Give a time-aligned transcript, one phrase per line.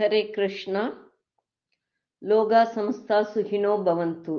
[0.00, 1.10] ஹரே கிருஷ்ணா
[2.18, 4.36] லோகா சமஸ்தா சுகினோ பவந்து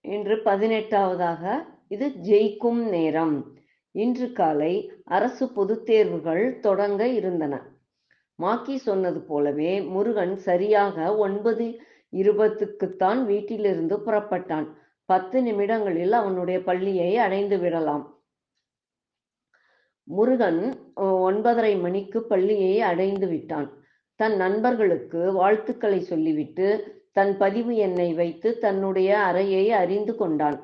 [0.00, 3.56] இன்று பதினெட்டாவதாக இது ஜெயிக்கும் நேரம்.
[3.90, 7.60] இன்று காலை அரசு பொதுத் தேர்வுகள் தொடங்க இருந்தன.
[8.34, 11.80] மாக்கி சொன்னது போலவே முருகன் சரியாக ஒன்பது
[12.12, 14.68] இருபத்துக்குத்தான் வீட்டிலிருந்து புறப்பட்டான்.
[15.04, 18.23] பத்து நிமிடங்களில் அவனுடைய பள்ளியை அடைந்து விடலாம்.
[20.08, 20.60] முருகன்
[21.28, 23.68] ஒன்பதரை மணிக்கு பள்ளியை அடைந்து விட்டான்.
[24.20, 26.66] தன் நண்பர்களுக்கு வாழ்த்துக்களை சொல்லிவிட்டு
[27.12, 30.58] தன் பதிவு எண்ணை வைத்து தன்னுடைய அறையை அறிந்து கொண்டான்.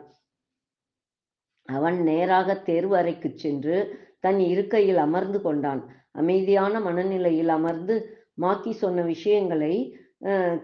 [1.68, 3.76] அவன் நேராக தேர்வு அறைக்கு சென்று
[4.20, 5.82] தன் இருக்கையில் அமர்ந்து கொண்டான்.
[6.12, 7.96] அமைதியான மனநிலையில் அமர்ந்து
[8.34, 9.74] மாக்கி சொன்ன விஷயங்களை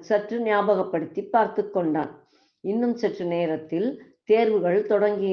[0.09, 2.11] சற்று ஞாபகப்படுத்தி பார்த்து கொண்டான்.
[2.61, 3.89] இன்னும் சற்று நேரத்தில்
[4.25, 5.33] தேர்வுகள் தொடங்கி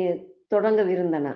[0.56, 1.28] தொடங்கவிருந்தன.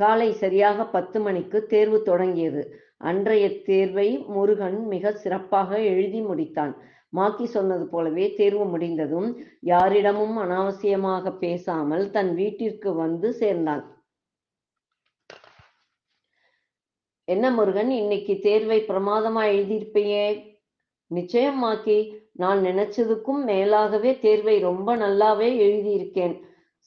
[0.00, 2.62] காலை சரியாக பத்து மணிக்கு தேர்வு தொடங்கியது.
[3.10, 6.72] அன்றைய தேர்வை முருகன் மிக சிறப்பாக எழுதி முடித்தான்.
[7.18, 9.28] மாக்கி சொன்னது போலவே தேர்வு முடிந்ததும்
[9.72, 13.84] யாரிடமும் அனாவசியமாக பேசாமல் தன் வீட்டிற்கு வந்து சேர்ந்தான்.
[17.28, 20.26] என்ன முருகன் இன்னைக்கு தேர்வை பிரமாதமா எழுதியிருப்பையே?
[21.10, 21.98] நிச்சயம் மாக்கி
[22.42, 26.34] நான் நினைச்சதுக்கும் மேலாகவே தேர்வை ரொம்ப நல்லாவே எழுதியிருக்கேன்.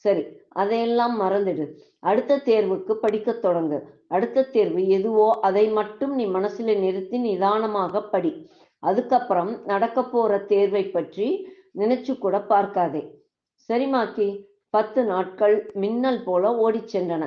[0.05, 0.23] சரி
[0.55, 1.65] அதையெல்லாம் மறந்துடு.
[1.99, 3.77] அடுத்த தேர்வுக்கு படிக்க தொடங்கு.
[4.07, 8.31] அடுத்த தேர்வு எதுவோ அதை மட்டும் நீ மனசுல நிறுத்தி நிதானமாக படி.
[8.83, 11.27] அதுக்கப்புறம் நடக்க போற தேர்வை பற்றி
[11.77, 13.03] நினைச்சு கூட பார்க்காதே
[13.69, 14.27] சரிமாக்கி
[14.69, 17.23] பத்து நாட்கள் மின்னல் போல ஓடிச் சென்றன.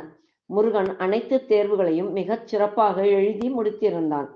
[0.51, 4.29] முருகன் அனைத்து தேர்வுகளையும் மிகச் சிறப்பாக எழுதி முடித்திருந்தான்.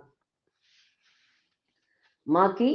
[2.27, 2.70] மாக்கி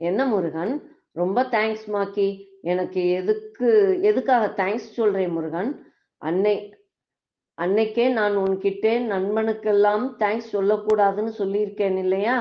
[0.00, 0.72] என்ன முருகன்?
[1.18, 2.28] ரொம்ப தேங்க்ஸ் மாக்கி.
[2.62, 3.68] எனக்கு எதுக்கு
[4.02, 5.70] எதுக்காக தேங்க்ஸ் சொல்றேன் முருகன்?
[6.22, 6.54] அன்னை
[7.58, 12.36] அன்னைக்கே நான் உன்கிட்டே நண்பனுக்கெல்லாம் தேங்க்ஸ் சொல்லக்கூடாதுன்னு சொல்லியிருக்கேன் இல்லையா?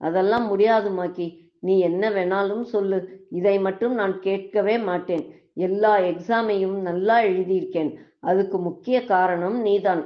[0.00, 1.26] அதெல்லாம் முடியாது மாக்கி.
[1.60, 2.98] நீ என்ன வேணாலும் சொல்லு.
[3.30, 5.24] இதை மட்டும் நான் கேட்கவே மாட்டேன்.
[5.54, 7.90] எல்லா எக்ஸாமையும் நல்லா எழுதியிருக்கேன்.
[8.20, 10.02] அதுக்கு முக்கிய காரணம் நீதான்.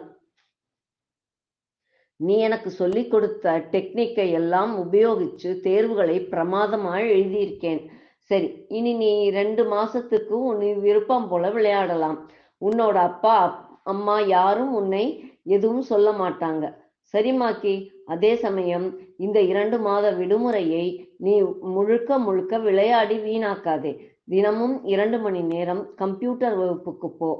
[2.26, 7.80] நீ எனக்கு சொல்லிக் கொடுத்த டெக்னிக்கை எல்லாம் உபயோகிச்சு தேர்வுகளை பிரமாதமாக எழுதியிருக்கேன்.
[8.30, 12.18] சரி இனி நீ ரெண்டு மாசத்துக்கு உன் விருப்பம் போல விளையாடலாம்.
[12.62, 13.36] உன்னோட அப்பா
[13.92, 15.04] அம்மா யாரும் உன்னை
[15.56, 16.64] எதுவும் சொல்ல மாட்டாங்க.
[17.14, 17.74] சரிமாக்கி
[18.12, 18.86] அதே சமயம்
[19.16, 20.84] இந்த இரண்டு மாத விடுமுறையை
[21.24, 21.34] நீ
[21.74, 23.92] முழுக்க முழுக்க விளையாடி வீணாக்காதே.
[24.32, 27.30] தினமும் இரண்டு மணி நேரம் கம்ப்யூட்டர் வகுப்புக்கு போ.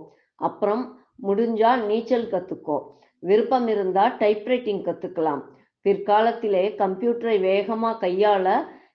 [0.40, 0.84] அப்புறம்
[1.26, 2.76] முடிஞ்சா நீச்சல் கத்துக்கோ.
[3.18, 5.42] விருப்பம் இருந்தா டைப்ரைட்டிங் கத்துக்கலாம்.
[5.84, 8.46] பிற்காலத்திலே கம்ப்யூட்டரை வேகமா கையாள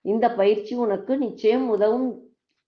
[0.02, 2.08] இந்த பயிற்சி உனக்கு நிச்சயம் உதவும்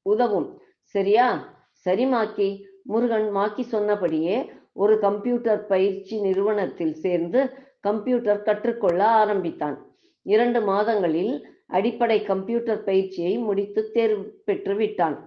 [0.05, 0.61] உதவும்.
[0.81, 1.27] சரியா?
[1.71, 2.49] சரி மாக்கி.
[2.83, 9.77] முருகன் மாக்கி சொன்னபடியே ஒரு கம்ப்யூட்டர் பயிற்சி நிறுவனத்தில் சேர்ந்து கம்ப்யூட்டர் கற்றுக்கொள்ள ஆரம்பித்தான்.
[10.25, 11.33] இரண்டு மாதங்களில்
[11.67, 15.17] அடிப்படை கம்ப்யூட்டர் பயிற்சியை முடித்து தேர்வு பெற்று விட்டான்.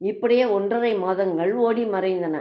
[0.00, 2.36] இப்படியே ஒன்றரை மாதங்கள் ஓடி மறைந்தன.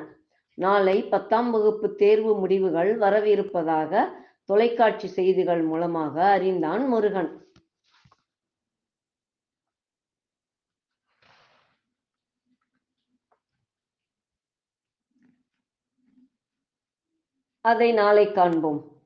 [0.53, 4.11] நாளை பத்தாம் வகுப்பு தேர்வு முடிவுகள் வரவிருப்பதாக
[4.45, 7.39] தொலைக்காட்சி செய்திகள் மூலமாக அறிந்தான் முருகன்.
[17.61, 19.01] அதை நாளை காண்போம்.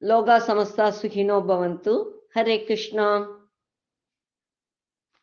[0.00, 2.10] லோகா சமஸ்தா சுகினோ பவந்து.
[2.34, 3.39] ஹரே கிருஷ்ணா.